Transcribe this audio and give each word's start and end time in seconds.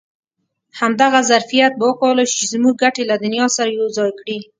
همدغه 0.79 1.21
ظرفیت 1.29 1.71
به 1.79 1.85
وکولای 1.91 2.25
شي 2.31 2.35
چې 2.39 2.45
زموږ 2.53 2.75
ګټې 2.83 3.03
له 3.09 3.15
دنیا 3.23 3.45
سره 3.57 3.69
یو 3.77 3.87
ځای 3.97 4.11
کړي. 4.19 4.37